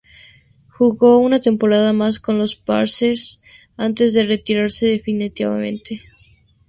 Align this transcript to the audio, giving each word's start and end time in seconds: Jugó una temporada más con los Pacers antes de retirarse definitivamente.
Jugó 0.69 1.19
una 1.19 1.41
temporada 1.41 1.93
más 1.93 2.19
con 2.19 2.39
los 2.39 2.55
Pacers 2.55 3.39
antes 3.77 4.15
de 4.15 4.23
retirarse 4.23 4.87
definitivamente. 4.87 6.01